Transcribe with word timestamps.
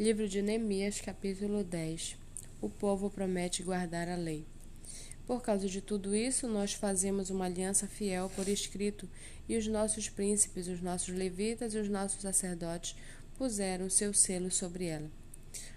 Livro 0.00 0.26
de 0.26 0.40
Neemias, 0.40 0.98
capítulo 0.98 1.62
10 1.62 2.16
O 2.58 2.70
povo 2.70 3.10
promete 3.10 3.62
guardar 3.62 4.08
a 4.08 4.16
lei. 4.16 4.46
Por 5.26 5.42
causa 5.42 5.68
de 5.68 5.82
tudo 5.82 6.16
isso, 6.16 6.48
nós 6.48 6.72
fazemos 6.72 7.28
uma 7.28 7.44
aliança 7.44 7.86
fiel 7.86 8.30
por 8.34 8.48
escrito, 8.48 9.06
e 9.46 9.58
os 9.58 9.66
nossos 9.66 10.08
príncipes, 10.08 10.68
os 10.68 10.80
nossos 10.80 11.14
levitas 11.14 11.74
e 11.74 11.78
os 11.78 11.90
nossos 11.90 12.22
sacerdotes 12.22 12.96
puseram 13.36 13.84
o 13.84 13.90
seu 13.90 14.14
selo 14.14 14.50
sobre 14.50 14.86
ela. 14.86 15.10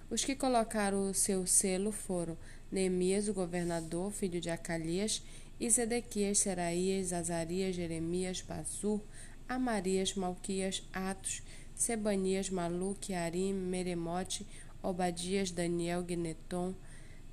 Os 0.10 0.24
que 0.24 0.38
colocaram 0.38 1.10
o 1.10 1.14
seu 1.14 1.46
selo 1.46 1.92
foram 1.92 2.38
Neemias, 2.72 3.28
o 3.28 3.34
governador, 3.34 4.10
filho 4.10 4.40
de 4.40 4.50
Acalias, 4.50 5.22
e 5.60 5.70
Zedequias, 5.70 6.38
Seraías, 6.38 7.12
Azarias, 7.12 7.76
Jeremias, 7.76 8.42
Passur, 8.42 9.02
Amarias, 9.50 10.14
Malquias, 10.16 10.82
Atos, 10.94 11.44
Sebanias, 11.84 12.50
Maluque, 12.50 13.14
Arim, 13.14 13.54
Meremote, 13.54 14.48
Obadias, 14.82 15.52
Daniel, 15.52 16.02
Guineton, 16.02 16.74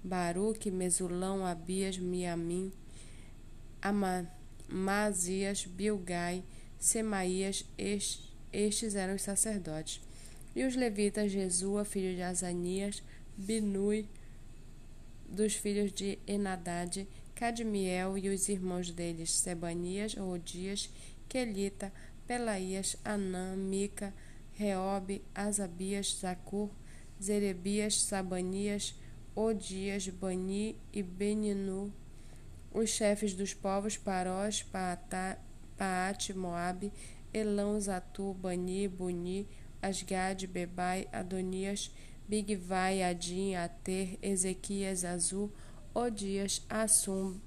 Baruque, 0.02 0.72
Mesulão, 0.72 1.46
Abias, 1.46 1.96
Miamim, 1.96 2.72
Amazias, 3.80 5.64
Bilgai, 5.66 6.42
Semaías, 6.80 7.64
estes 8.52 8.96
eram 8.96 9.14
os 9.14 9.22
sacerdotes. 9.22 10.00
E 10.56 10.64
os 10.64 10.74
levitas, 10.74 11.30
Jesua, 11.30 11.84
filho 11.84 12.16
de 12.16 12.22
Azanias, 12.22 13.04
Binui, 13.36 14.08
dos 15.28 15.54
filhos 15.54 15.92
de 15.92 16.18
Enadade, 16.26 17.06
Cadmiel 17.36 18.18
e 18.18 18.28
os 18.28 18.48
irmãos 18.48 18.90
deles, 18.90 19.30
Sebanias, 19.30 20.16
Odias, 20.16 20.90
Quelita, 21.28 21.92
Pelaías, 22.26 22.96
Anã, 23.04 23.54
Mica, 23.54 24.12
Reobe, 24.60 25.22
Asabias, 25.34 26.18
Zacur, 26.20 26.68
Zerebias, 27.18 28.02
Sabanias, 28.02 28.94
Odias, 29.34 30.06
Bani 30.08 30.76
e 30.92 31.02
Beninu, 31.02 31.90
os 32.70 32.90
chefes 32.90 33.32
dos 33.32 33.54
povos 33.54 33.96
Parós, 33.96 34.62
Paate, 35.78 36.34
Moabe, 36.34 36.92
Elão, 37.32 37.80
Zatu, 37.80 38.34
Bani, 38.34 38.86
Buni, 38.86 39.48
Asgad, 39.80 40.46
Bebai, 40.46 41.08
Adonias, 41.10 41.90
Bigvai, 42.28 43.02
Adim, 43.02 43.54
Ater, 43.54 44.18
Ezequias, 44.20 45.06
Azul, 45.06 45.50
Odias, 45.94 46.60
Assum, 46.68 47.40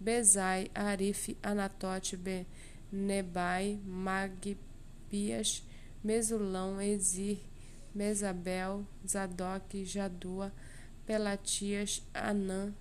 Bezai, 0.00 0.70
Arif, 0.74 1.36
Anatote, 1.42 2.46
Nebai, 2.90 3.78
Magpias, 3.84 5.68
Mesulão, 6.02 6.80
Ezir, 6.80 7.38
Mesabel, 7.94 8.86
Zadok, 9.06 9.84
Jadua, 9.84 10.52
Pelatias, 11.06 12.02
Anã, 12.14 12.72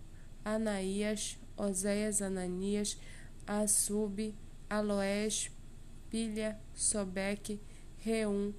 Anaías, 0.46 1.38
Oséias, 1.58 2.22
Ananias, 2.22 2.98
Assub, 3.46 4.34
Aloés, 4.70 5.52
Pilha, 6.10 6.58
Sobeque, 6.74 7.60
Reum, 7.98 8.54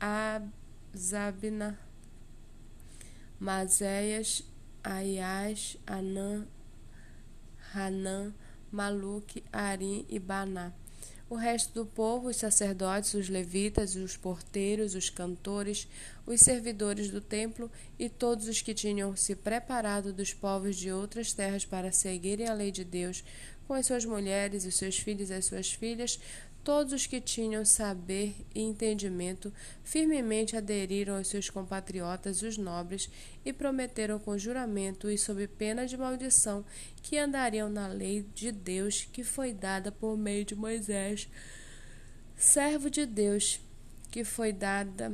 Abzabna, 0.00 1.78
Mazéias, 3.38 4.42
Aias, 4.82 5.76
Anã, 5.86 6.46
Hanã, 7.74 8.34
Maluque, 8.72 9.44
Arim 9.52 10.04
e 10.08 10.18
Baná. 10.18 10.72
O 11.34 11.36
resto 11.36 11.74
do 11.74 11.84
povo, 11.84 12.28
os 12.28 12.36
sacerdotes, 12.36 13.12
os 13.12 13.28
levitas, 13.28 13.96
os 13.96 14.16
porteiros, 14.16 14.94
os 14.94 15.10
cantores, 15.10 15.88
os 16.24 16.40
servidores 16.40 17.10
do 17.10 17.20
templo 17.20 17.68
e 17.98 18.08
todos 18.08 18.46
os 18.46 18.62
que 18.62 18.72
tinham 18.72 19.16
se 19.16 19.34
preparado 19.34 20.12
dos 20.12 20.32
povos 20.32 20.76
de 20.76 20.92
outras 20.92 21.32
terras 21.32 21.64
para 21.64 21.90
seguirem 21.90 22.46
a 22.46 22.54
lei 22.54 22.70
de 22.70 22.84
Deus, 22.84 23.24
com 23.66 23.74
as 23.74 23.84
suas 23.84 24.04
mulheres, 24.04 24.64
os 24.64 24.76
seus 24.76 24.96
filhos 24.96 25.28
e 25.30 25.34
as 25.34 25.46
suas 25.46 25.72
filhas, 25.72 26.20
Todos 26.64 26.94
os 26.94 27.06
que 27.06 27.20
tinham 27.20 27.62
saber 27.62 28.34
e 28.54 28.62
entendimento 28.62 29.52
firmemente 29.82 30.56
aderiram 30.56 31.18
aos 31.18 31.28
seus 31.28 31.50
compatriotas, 31.50 32.40
os 32.40 32.56
nobres, 32.56 33.10
e 33.44 33.52
prometeram 33.52 34.18
com 34.18 34.38
juramento 34.38 35.10
e 35.10 35.18
sob 35.18 35.46
pena 35.46 35.86
de 35.86 35.94
maldição 35.94 36.64
que 37.02 37.18
andariam 37.18 37.68
na 37.68 37.86
lei 37.86 38.26
de 38.34 38.50
Deus 38.50 39.06
que 39.12 39.22
foi 39.22 39.52
dada 39.52 39.92
por 39.92 40.16
meio 40.16 40.42
de 40.42 40.54
Moisés, 40.54 41.28
servo 42.34 42.88
de 42.88 43.04
Deus, 43.04 43.60
que 44.10 44.24
foi 44.24 44.50
dada 44.50 45.12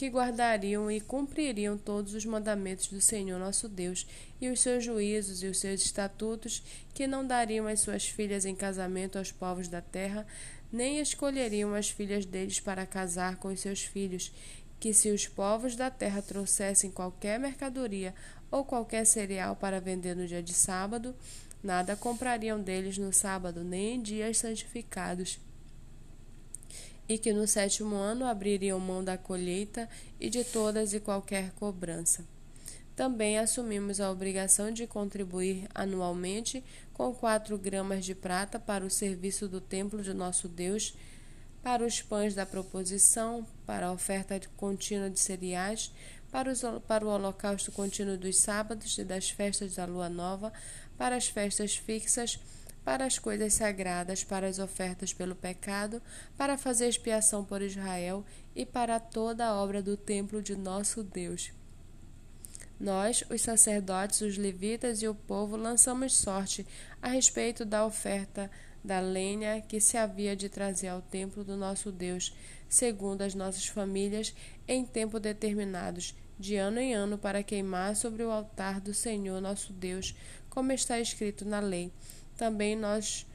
que 0.00 0.08
guardariam 0.08 0.90
e 0.90 0.98
cumpririam 0.98 1.76
todos 1.76 2.14
os 2.14 2.24
mandamentos 2.24 2.86
do 2.86 3.02
Senhor 3.02 3.38
nosso 3.38 3.68
Deus, 3.68 4.06
e 4.40 4.48
os 4.48 4.58
seus 4.58 4.82
juízos 4.82 5.42
e 5.42 5.46
os 5.46 5.58
seus 5.58 5.84
estatutos, 5.84 6.62
que 6.94 7.06
não 7.06 7.26
dariam 7.26 7.66
as 7.66 7.80
suas 7.80 8.08
filhas 8.08 8.46
em 8.46 8.54
casamento 8.54 9.18
aos 9.18 9.30
povos 9.30 9.68
da 9.68 9.82
terra, 9.82 10.26
nem 10.72 11.00
escolheriam 11.00 11.74
as 11.74 11.90
filhas 11.90 12.24
deles 12.24 12.58
para 12.58 12.86
casar 12.86 13.36
com 13.36 13.48
os 13.48 13.60
seus 13.60 13.82
filhos, 13.82 14.32
que 14.80 14.94
se 14.94 15.10
os 15.10 15.28
povos 15.28 15.76
da 15.76 15.90
terra 15.90 16.22
trouxessem 16.22 16.90
qualquer 16.90 17.38
mercadoria 17.38 18.14
ou 18.50 18.64
qualquer 18.64 19.04
cereal 19.04 19.54
para 19.54 19.82
vender 19.82 20.16
no 20.16 20.26
dia 20.26 20.42
de 20.42 20.54
sábado, 20.54 21.14
nada 21.62 21.94
comprariam 21.94 22.58
deles 22.58 22.96
no 22.96 23.12
sábado, 23.12 23.62
nem 23.62 23.96
em 23.96 24.00
dias 24.00 24.38
santificados 24.38 25.38
e 27.10 27.18
que 27.18 27.32
no 27.32 27.44
sétimo 27.44 27.96
ano 27.96 28.24
abririam 28.24 28.78
mão 28.78 29.02
da 29.02 29.18
colheita 29.18 29.88
e 30.20 30.30
de 30.30 30.44
todas 30.44 30.94
e 30.94 31.00
qualquer 31.00 31.50
cobrança. 31.56 32.24
Também 32.94 33.36
assumimos 33.36 34.00
a 34.00 34.12
obrigação 34.12 34.70
de 34.70 34.86
contribuir 34.86 35.66
anualmente 35.74 36.62
com 36.92 37.12
quatro 37.12 37.58
gramas 37.58 38.04
de 38.04 38.14
prata 38.14 38.60
para 38.60 38.84
o 38.84 38.90
serviço 38.90 39.48
do 39.48 39.60
templo 39.60 40.04
de 40.04 40.14
nosso 40.14 40.46
Deus, 40.46 40.94
para 41.64 41.84
os 41.84 42.00
pães 42.00 42.32
da 42.32 42.46
proposição, 42.46 43.44
para 43.66 43.88
a 43.88 43.92
oferta 43.92 44.40
contínua 44.56 45.10
de 45.10 45.18
cereais, 45.18 45.92
para, 46.30 46.48
os, 46.48 46.62
para 46.86 47.04
o 47.04 47.08
holocausto 47.08 47.72
contínuo 47.72 48.16
dos 48.16 48.36
sábados 48.36 48.96
e 48.98 49.02
das 49.02 49.30
festas 49.30 49.74
da 49.74 49.84
lua 49.84 50.08
nova, 50.08 50.52
para 50.96 51.16
as 51.16 51.26
festas 51.26 51.74
fixas, 51.74 52.38
para 52.90 53.04
as 53.04 53.20
coisas 53.20 53.54
sagradas, 53.54 54.24
para 54.24 54.48
as 54.48 54.58
ofertas 54.58 55.12
pelo 55.12 55.36
pecado, 55.36 56.02
para 56.36 56.58
fazer 56.58 56.88
expiação 56.88 57.44
por 57.44 57.62
Israel 57.62 58.24
e 58.52 58.66
para 58.66 58.98
toda 58.98 59.46
a 59.46 59.54
obra 59.54 59.80
do 59.80 59.96
templo 59.96 60.42
de 60.42 60.56
nosso 60.56 61.04
Deus. 61.04 61.52
Nós, 62.80 63.22
os 63.30 63.42
sacerdotes, 63.42 64.22
os 64.22 64.36
levitas 64.36 65.02
e 65.02 65.06
o 65.06 65.14
povo, 65.14 65.56
lançamos 65.56 66.16
sorte 66.16 66.66
a 67.00 67.06
respeito 67.06 67.64
da 67.64 67.86
oferta 67.86 68.50
da 68.82 68.98
lenha 68.98 69.60
que 69.60 69.80
se 69.80 69.96
havia 69.96 70.34
de 70.34 70.48
trazer 70.48 70.88
ao 70.88 71.00
templo 71.00 71.44
do 71.44 71.56
nosso 71.56 71.92
Deus, 71.92 72.34
segundo 72.68 73.22
as 73.22 73.36
nossas 73.36 73.66
famílias, 73.68 74.34
em 74.66 74.84
tempo 74.84 75.20
determinados, 75.20 76.12
de 76.36 76.56
ano 76.56 76.80
em 76.80 76.92
ano, 76.92 77.16
para 77.16 77.44
queimar 77.44 77.94
sobre 77.94 78.24
o 78.24 78.32
altar 78.32 78.80
do 78.80 78.92
Senhor 78.92 79.40
nosso 79.40 79.72
Deus, 79.72 80.12
como 80.48 80.72
está 80.72 80.98
escrito 80.98 81.44
na 81.44 81.60
lei 81.60 81.92
também 82.40 82.74
nós 82.74 83.26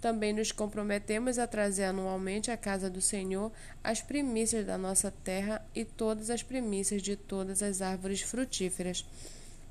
também 0.00 0.32
nos 0.32 0.50
comprometemos 0.50 1.38
a 1.38 1.46
trazer 1.46 1.84
anualmente 1.84 2.50
à 2.50 2.56
casa 2.56 2.88
do 2.88 3.02
Senhor 3.02 3.52
as 3.84 4.00
primícias 4.00 4.64
da 4.64 4.78
nossa 4.78 5.10
terra 5.10 5.62
e 5.74 5.84
todas 5.84 6.30
as 6.30 6.42
primícias 6.42 7.02
de 7.02 7.16
todas 7.16 7.62
as 7.62 7.82
árvores 7.82 8.22
frutíferas, 8.22 9.04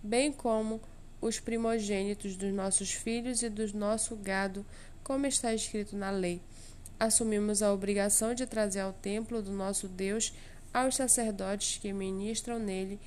bem 0.03 0.31
como 0.31 0.79
os 1.19 1.39
primogênitos 1.39 2.35
dos 2.35 2.53
nossos 2.53 2.91
filhos 2.91 3.41
e 3.41 3.49
do 3.49 3.75
nosso 3.75 4.15
gado, 4.17 4.63
como 5.03 5.25
está 5.25 5.51
escrito 5.53 5.95
na 5.95 6.11
lei. 6.11 6.39
Assumimos 6.99 7.63
a 7.63 7.73
obrigação 7.73 8.35
de 8.35 8.45
trazer 8.45 8.81
ao 8.81 8.93
templo 8.93 9.41
do 9.41 9.51
nosso 9.51 9.87
Deus 9.87 10.31
aos 10.71 10.95
sacerdotes 10.95 11.77
que 11.77 11.91
ministram 11.91 12.59
nele 12.59 12.99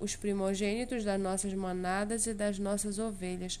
os 0.00 0.16
primogênitos 0.16 1.04
das 1.04 1.20
nossas 1.20 1.54
manadas 1.54 2.26
e 2.26 2.34
das 2.34 2.58
nossas 2.58 2.98
ovelhas 2.98 3.60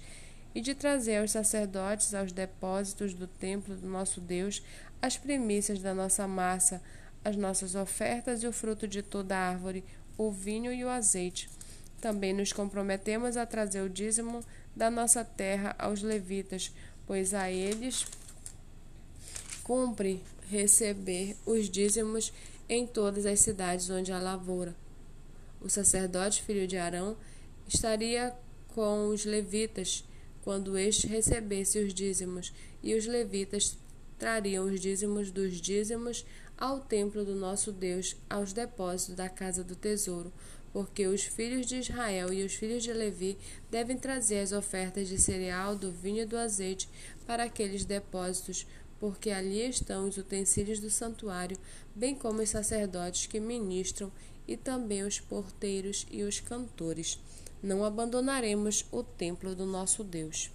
e 0.54 0.60
de 0.60 0.74
trazer 0.74 1.18
aos 1.18 1.30
sacerdotes 1.30 2.14
aos 2.14 2.32
depósitos 2.32 3.14
do 3.14 3.26
templo 3.26 3.76
do 3.76 3.86
nosso 3.86 4.20
Deus 4.20 4.62
as 5.00 5.16
primícias 5.16 5.80
da 5.80 5.94
nossa 5.94 6.26
massa, 6.28 6.82
as 7.24 7.36
nossas 7.36 7.74
ofertas 7.74 8.42
e 8.42 8.46
o 8.46 8.52
fruto 8.52 8.86
de 8.86 9.02
toda 9.02 9.36
árvore, 9.36 9.84
o 10.18 10.30
vinho 10.30 10.72
e 10.72 10.84
o 10.84 10.88
azeite. 10.88 11.48
Também 12.00 12.32
nos 12.32 12.52
comprometemos 12.52 13.36
a 13.36 13.46
trazer 13.46 13.82
o 13.82 13.88
dízimo 13.88 14.44
da 14.74 14.90
nossa 14.90 15.24
terra 15.24 15.74
aos 15.78 16.02
levitas, 16.02 16.72
pois 17.06 17.34
a 17.34 17.50
eles 17.50 18.06
cumpre 19.62 20.22
receber 20.48 21.36
os 21.46 21.68
dízimos 21.68 22.32
em 22.68 22.86
todas 22.86 23.26
as 23.26 23.40
cidades 23.40 23.88
onde 23.90 24.12
há 24.12 24.18
lavoura. 24.18 24.74
O 25.60 25.68
sacerdote, 25.68 26.42
filho 26.42 26.66
de 26.66 26.76
Arão, 26.76 27.16
estaria 27.68 28.34
com 28.68 29.08
os 29.08 29.24
levitas 29.24 30.04
quando 30.42 30.78
este 30.78 31.06
recebesse 31.06 31.78
os 31.78 31.92
dízimos, 31.92 32.52
e 32.82 32.94
os 32.94 33.06
levitas 33.06 33.76
trariam 34.18 34.66
os 34.66 34.80
dízimos 34.80 35.30
dos 35.30 35.60
dízimos 35.60 36.24
ao 36.56 36.80
templo 36.80 37.24
do 37.24 37.34
nosso 37.34 37.72
Deus, 37.72 38.16
aos 38.28 38.52
depósitos 38.52 39.14
da 39.14 39.28
casa 39.28 39.64
do 39.64 39.74
tesouro, 39.74 40.30
porque 40.72 41.06
os 41.06 41.22
filhos 41.24 41.66
de 41.66 41.76
Israel 41.76 42.32
e 42.32 42.44
os 42.44 42.54
filhos 42.54 42.82
de 42.82 42.92
Levi 42.92 43.36
devem 43.70 43.96
trazer 43.96 44.40
as 44.40 44.52
ofertas 44.52 45.08
de 45.08 45.18
cereal, 45.18 45.74
do 45.74 45.90
vinho 45.90 46.22
e 46.22 46.26
do 46.26 46.36
azeite 46.36 46.88
para 47.26 47.44
aqueles 47.44 47.84
depósitos, 47.84 48.66
porque 49.00 49.30
ali 49.30 49.66
estão 49.68 50.06
os 50.06 50.18
utensílios 50.18 50.78
do 50.78 50.90
santuário, 50.90 51.56
bem 51.94 52.14
como 52.14 52.42
os 52.42 52.50
sacerdotes 52.50 53.26
que 53.26 53.40
ministram 53.40 54.12
e 54.46 54.56
também 54.56 55.02
os 55.02 55.18
porteiros 55.18 56.06
e 56.10 56.22
os 56.22 56.40
cantores. 56.40 57.18
Não 57.62 57.84
abandonaremos 57.84 58.86
o 58.90 59.02
templo 59.02 59.54
do 59.54 59.66
nosso 59.66 60.02
Deus. 60.02 60.50